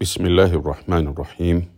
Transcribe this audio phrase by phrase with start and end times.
[0.00, 1.72] Bismillahir Rahmanir Rahim.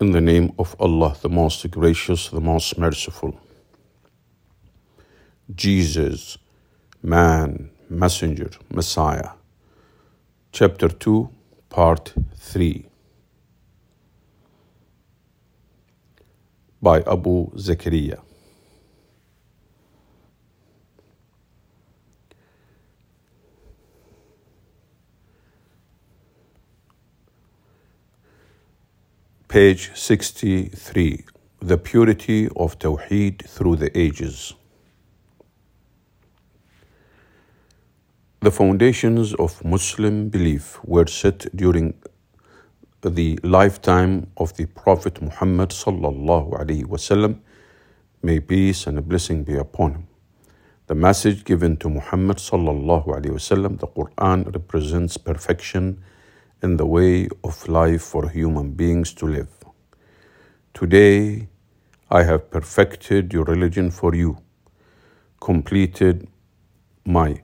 [0.00, 3.38] In the name of Allah, the most gracious, the most merciful.
[5.54, 6.38] Jesus,
[7.02, 9.32] man, messenger, Messiah.
[10.52, 11.28] Chapter 2,
[11.68, 12.86] Part 3.
[16.80, 18.22] By Abu Zakaria.
[29.52, 31.26] Page 63
[31.60, 34.54] The Purity of Tawheed Through the Ages.
[38.40, 41.92] The foundations of Muslim belief were set during
[43.02, 47.40] the lifetime of the Prophet Muhammad sallallahu alaihi wasallam.
[48.22, 50.06] May peace and blessing be upon him.
[50.86, 56.02] The message given to Muhammad sallallahu alaihi wasallam, the Quran represents perfection
[56.62, 59.50] in the way of life for human beings to live.
[60.72, 61.48] Today,
[62.10, 64.38] I have perfected your religion for you,
[65.40, 66.28] completed
[67.04, 67.42] my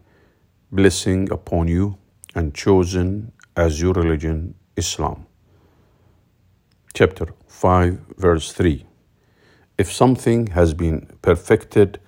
[0.71, 1.99] blessing upon you,
[2.35, 5.27] and chosen as your religion Islam.
[6.95, 8.87] Chapter 5, verse 3
[9.79, 12.01] If something has been perfected,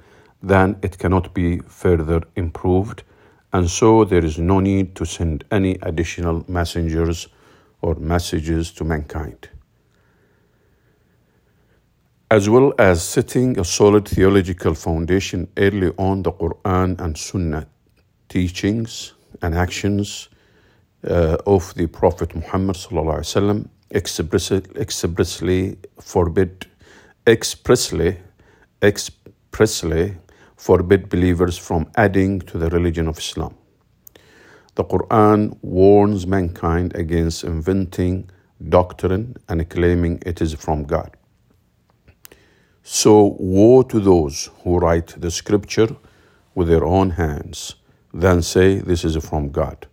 [0.42, 3.02] then it cannot be further improved
[3.53, 7.27] and so there is no need to send any additional messengers
[7.81, 9.49] or messages to mankind.
[12.31, 17.67] As well as setting a solid theological foundation early on, the Quran and Sunnah
[18.27, 20.29] teachings and actions
[21.07, 26.67] uh, of the Prophet Muhammad وسلم, expressly, expressly forbid,
[27.27, 28.17] expressly,
[28.81, 30.17] expressly
[30.66, 33.54] forbid believers from adding to the religion of Islam.
[34.74, 38.28] The Quran warns mankind against inventing
[38.68, 41.16] doctrine and claiming it is from God.
[42.82, 45.96] So, woe to those who write the scripture
[46.54, 47.76] with their own hands,
[48.12, 49.86] then say this is from God,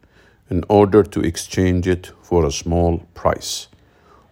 [0.50, 3.70] in order to exchange it for a small price.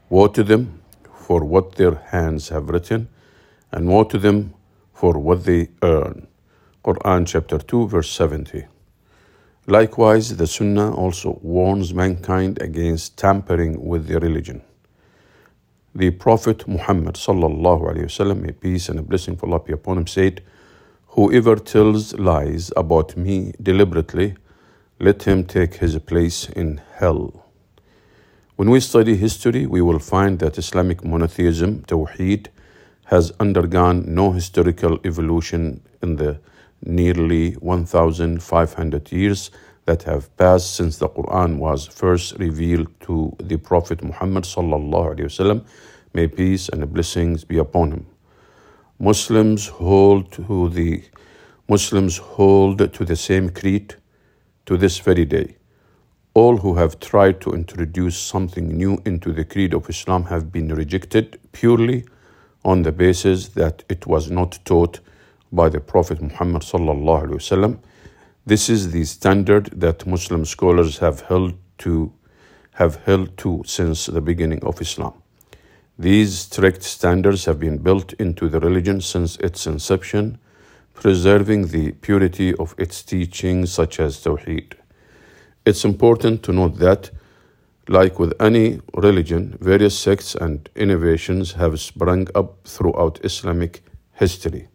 [0.10, 0.82] Woe to them
[1.28, 3.08] for what their hands have written,
[3.72, 4.55] and woe to them
[4.96, 6.28] for what they earn.
[6.84, 8.66] Quran chapter 2 verse 70.
[9.68, 14.62] Likewise, the Sunnah also warns mankind against tampering with their religion.
[15.94, 19.98] The Prophet Muhammad sallallahu alaihi wasallam, may peace and a blessing of Allah be upon
[19.98, 20.42] him, said,
[21.16, 24.36] "Whoever tells lies about me deliberately,
[25.00, 27.24] let him take his place in hell."
[28.56, 32.48] When we study history, we will find that Islamic monotheism, Tawheed,
[33.06, 36.40] has undergone no historical evolution in the
[36.84, 39.52] nearly 1,500 years
[39.86, 45.66] that have passed since the Quran was first revealed to the Prophet Muhammad sallallahu wasallam.
[46.14, 48.06] May peace and blessings be upon him.
[49.00, 51.04] Muslims hold to the
[51.68, 53.96] Muslims hold to the same creed
[54.66, 55.56] to this very day.
[56.34, 60.74] All who have tried to introduce something new into the creed of Islam have been
[60.74, 62.06] rejected purely
[62.66, 65.00] on the basis that it was not taught
[65.52, 67.80] by the Prophet Muhammad sallallahu.
[68.46, 72.12] This is the standard that Muslim scholars have held to
[72.74, 75.14] have held to since the beginning of Islam.
[75.98, 80.38] These strict standards have been built into the religion since its inception,
[80.94, 84.74] preserving the purity of its teachings such as Tawheed.
[85.66, 87.12] It's important to note that,
[87.88, 94.68] like with any religion, various sects and innovations have sprung up throughout Islamic history.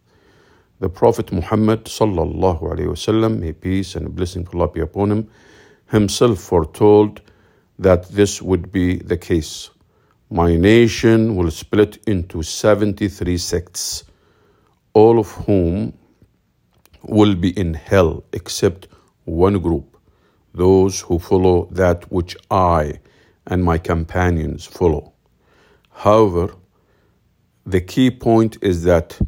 [0.79, 5.29] The Prophet Muhammad sallallahu alaihi wasallam, may peace and blessing of Allah be upon him,
[5.91, 7.21] himself foretold
[7.77, 9.69] that this would be the case.
[10.29, 14.05] My nation will split into 73 sects,
[14.93, 15.93] all of whom
[17.03, 18.87] will be in hell except
[19.25, 19.90] one group,
[20.53, 22.99] those who follow that which I
[23.47, 25.13] and my companions follow.
[25.91, 26.55] However,
[27.65, 29.19] the key point is that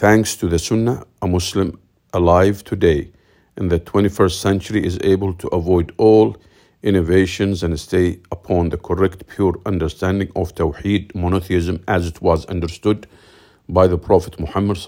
[0.00, 1.76] Thanks to the Sunnah, a Muslim
[2.12, 3.10] alive today
[3.56, 6.36] in the 21st century is able to avoid all
[6.84, 13.08] innovations and stay upon the correct, pure understanding of Tawheed, monotheism, as it was understood
[13.68, 14.78] by the Prophet Muhammad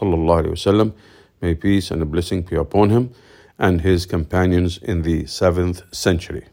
[1.43, 3.11] May peace and a blessing be upon him
[3.61, 6.47] and his companions in the 7th century.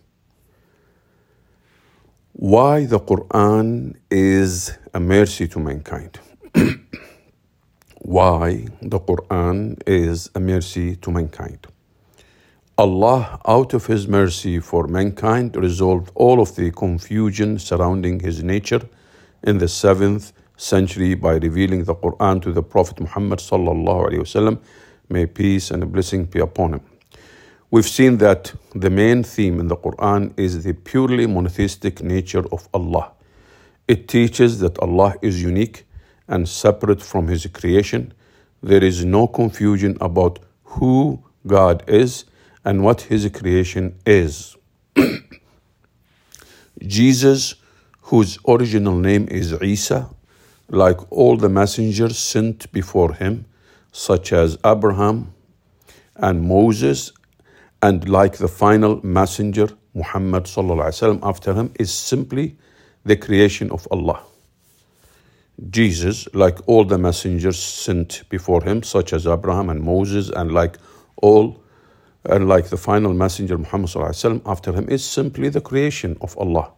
[2.33, 6.19] Why the Quran is a mercy to mankind
[8.07, 11.68] why the Quran is a mercy to mankind.
[12.77, 18.81] Allah, out of His mercy for mankind, resolved all of the confusion surrounding His nature
[19.44, 23.42] in the 7th century by revealing the Quran to the Prophet Muhammad.
[25.10, 26.97] May peace and blessing be upon him.
[27.69, 32.69] We've seen that the main theme in the Quran is the purely monotheistic nature of
[32.74, 33.12] Allah.
[33.90, 35.86] It teaches that Allah is unique
[36.30, 38.14] and separate from His creation.
[38.64, 42.24] There is no confusion about who God is
[42.64, 44.56] and what His creation is.
[46.81, 47.56] Jesus,
[48.04, 50.10] whose original name is Isa,
[50.70, 53.46] like all the messengers sent before him,
[53.92, 55.34] such as Abraham
[56.16, 57.12] and Moses,
[57.82, 62.56] and like the final messenger, Muhammad وسلم, after him, is simply
[63.05, 64.23] the creation of Allah.
[65.70, 70.79] Jesus, like all the messengers sent before him, such as Abraham and Moses, and like
[71.17, 71.62] all,
[72.25, 76.73] and like the final messenger Muhammad وسلم, after him, is simply the creation of Allah.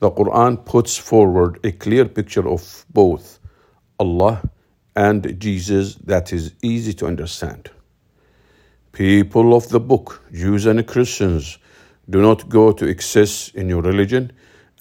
[0.00, 3.38] The Quran puts forward a clear picture of both
[4.00, 4.42] Allah
[4.96, 7.70] and Jesus that is easy to understand.
[8.97, 11.59] People of the book, Jews and Christians,
[12.09, 14.31] do not go to excess in your religion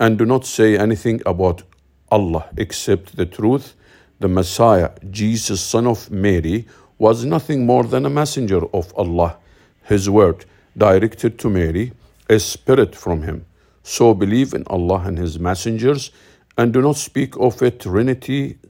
[0.01, 1.65] and do not say anything about
[2.11, 3.75] Allah except the truth.
[4.19, 6.67] The Messiah, Jesus, son of Mary,
[6.97, 9.37] was nothing more than a messenger of Allah.
[9.83, 10.47] His word,
[10.79, 11.93] directed to Mary,
[12.31, 13.45] a spirit from him.
[13.83, 16.11] So believe in Allah and His messengers
[16.57, 18.61] and do not speak of a trinity.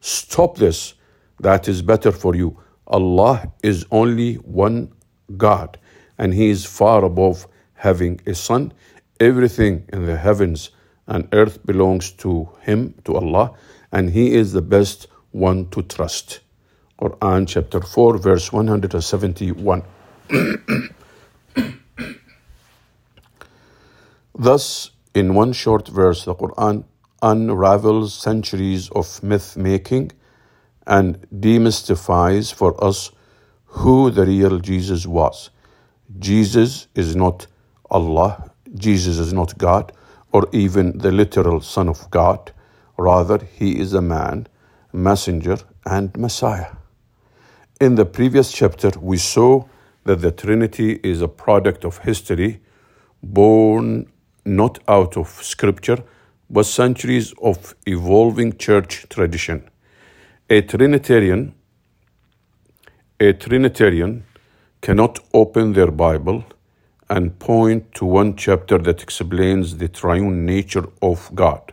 [0.00, 0.94] Stop this.
[1.40, 2.56] That is better for you.
[2.86, 4.93] Allah is only one
[5.36, 5.78] God
[6.18, 8.72] and He is far above having a son.
[9.20, 10.70] Everything in the heavens
[11.06, 13.54] and earth belongs to Him, to Allah,
[13.92, 16.40] and He is the best one to trust.
[16.98, 19.82] Quran chapter 4, verse 171.
[24.36, 26.84] Thus, in one short verse, the Quran
[27.22, 30.12] unravels centuries of myth making
[30.86, 33.10] and demystifies for us
[33.74, 35.50] who the real Jesus was.
[36.18, 37.46] Jesus is not
[37.90, 39.92] Allah, Jesus is not God,
[40.32, 42.52] or even the literal Son of God.
[42.96, 44.46] Rather, he is a man,
[44.92, 46.72] messenger, and Messiah.
[47.80, 49.64] In the previous chapter, we saw
[50.04, 52.60] that the Trinity is a product of history
[53.22, 54.06] born
[54.44, 55.98] not out of scripture,
[56.48, 59.68] but centuries of evolving church tradition.
[60.48, 61.54] A Trinitarian,
[63.24, 64.22] a Trinitarian
[64.82, 66.44] cannot open their Bible
[67.08, 71.72] and point to one chapter that explains the triune nature of God.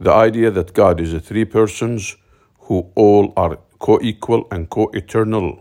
[0.00, 2.16] The idea that God is three persons
[2.62, 5.60] who all are co equal and co eternal.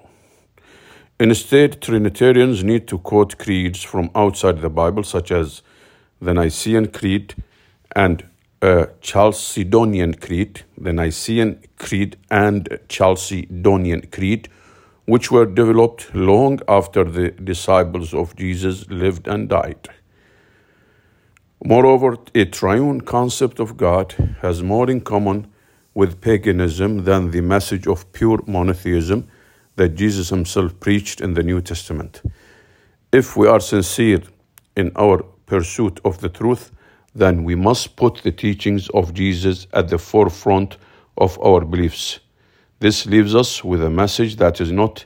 [1.19, 5.61] Instead, Trinitarians need to quote creeds from outside the Bible, such as
[6.19, 7.35] the Nicene Creed,
[7.95, 8.25] and
[8.63, 14.49] uh, Chalcedonian Creed, the Nicene Creed and Chalcedonian Creed,
[15.05, 19.89] which were developed long after the disciples of Jesus lived and died.
[21.65, 25.47] Moreover, a triune concept of God has more in common
[25.93, 29.27] with paganism than the message of pure monotheism
[29.75, 32.21] that Jesus himself preached in the New Testament.
[33.11, 34.21] If we are sincere
[34.75, 36.71] in our pursuit of the truth,
[37.15, 40.77] then we must put the teachings of Jesus at the forefront
[41.17, 42.19] of our beliefs.
[42.83, 45.05] This leaves us with a message that is not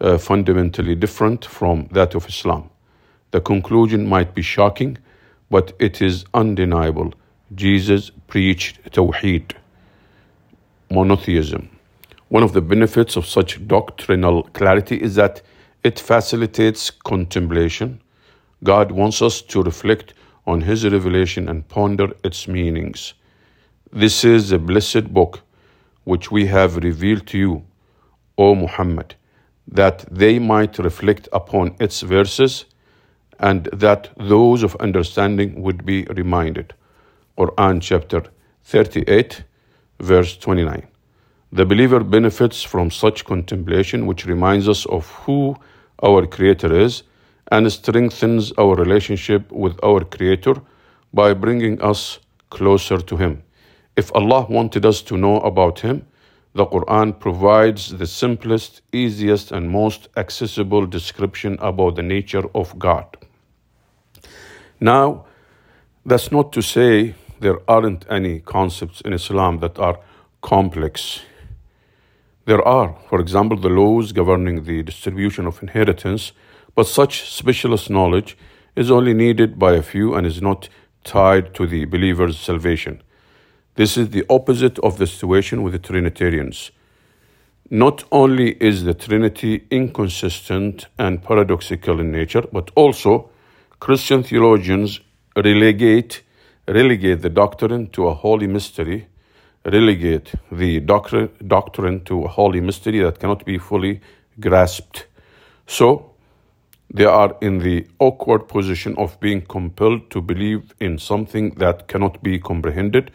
[0.00, 2.68] uh, fundamentally different from that of Islam.
[3.30, 4.98] The conclusion might be shocking,
[5.48, 7.14] but it is undeniable.
[7.54, 9.52] Jesus preached Tawheed,
[10.90, 11.68] monotheism.
[12.26, 15.42] One of the benefits of such doctrinal clarity is that
[15.84, 18.00] it facilitates contemplation
[18.64, 23.14] God wants us to reflect on His revelation and ponder its meanings.
[23.92, 25.45] This is a blessed book
[26.06, 27.64] which we have revealed to you,
[28.38, 29.16] O Muhammad,
[29.66, 32.66] that they might reflect upon its verses
[33.40, 36.72] and that those of understanding would be reminded.
[37.36, 38.22] Quran chapter
[38.62, 39.42] 38,
[39.98, 40.86] verse 29.
[41.50, 45.56] The believer benefits from such contemplation, which reminds us of who
[46.04, 47.02] our Creator is
[47.50, 50.54] and strengthens our relationship with our Creator
[51.12, 52.20] by bringing us
[52.50, 53.42] closer to Him.
[53.96, 56.06] If Allah wanted us to know about Him,
[56.54, 63.16] the Quran provides the simplest, easiest, and most accessible description about the nature of God.
[64.80, 65.24] Now,
[66.04, 69.98] that's not to say there aren't any concepts in Islam that are
[70.40, 71.20] complex.
[72.44, 76.32] There are, for example, the laws governing the distribution of inheritance
[76.76, 78.36] But such specialist knowledge
[78.76, 80.68] is only needed by a few and is not
[81.04, 83.02] tied to the believer's salvation.
[83.76, 86.70] This is the opposite of the situation with the Trinitarians.
[87.68, 93.28] Not only is the Trinity inconsistent and paradoxical in nature, but also
[93.78, 95.00] Christian theologians
[95.36, 96.22] relegate,
[96.66, 99.08] relegate the doctrine to a holy mystery,
[99.66, 104.00] relegate the doctrine, doctrine to a holy mystery that cannot be fully
[104.40, 105.06] grasped.
[105.66, 106.12] So,
[106.88, 112.22] they are in the awkward position of being compelled to believe in something that cannot
[112.22, 113.10] be comprehended,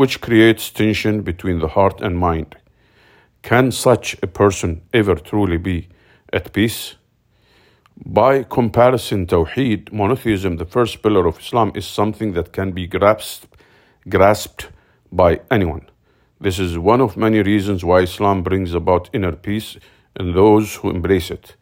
[0.00, 2.56] which creates tension between the heart and mind.
[3.42, 5.88] Can such a person ever truly be
[6.32, 6.94] at peace?
[8.06, 13.54] By comparison, Tawheed, monotheism, the first pillar of Islam, is something that can be grasped,
[14.08, 14.70] grasped
[15.12, 15.86] by anyone.
[16.40, 19.76] This is one of many reasons why Islam brings about inner peace
[20.18, 21.56] in those who embrace it.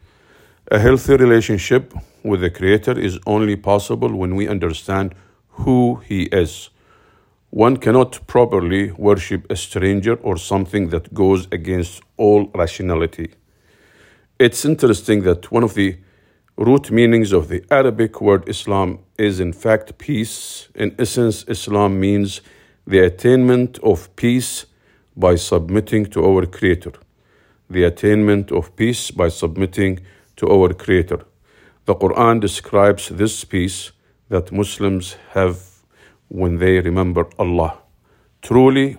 [0.71, 1.93] A healthy relationship
[2.23, 5.17] with the Creator is only possible when we understand
[5.49, 6.71] who He is.
[7.51, 13.31] One cannot properly worship a stranger or something that goes against all rationality.
[14.39, 15.97] It's interesting that one of the
[16.59, 20.69] root meanings of the Arabic word Islam is in fact peace.
[20.75, 22.43] In essence, Islam means
[22.87, 24.67] the attainment of peace
[25.17, 26.93] by submitting to our Creator.
[27.71, 30.01] The attainment of peace by submitting
[30.37, 31.21] to our Creator.
[31.87, 33.93] The Quran describes this peace
[34.29, 35.68] that Muslims have
[36.29, 37.79] when they remember Allah.
[38.43, 38.97] Truly,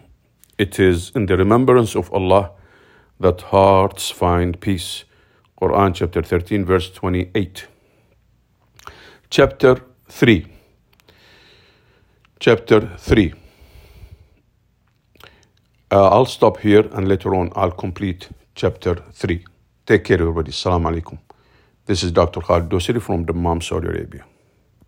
[0.57, 2.51] it is in the remembrance of Allah
[3.19, 5.05] that hearts find peace.
[5.61, 7.67] Quran chapter 13, verse 28.
[9.29, 10.45] Chapter 3.
[12.39, 13.33] Chapter 3.
[15.91, 19.43] Uh, I'll stop here and later on I'll complete chapter 3.
[19.85, 20.51] Take care, everybody.
[20.51, 21.17] Assalamu alaikum.
[21.85, 22.41] This is Dr.
[22.41, 24.23] Khalid Dosiri from Dammam, Saudi Arabia.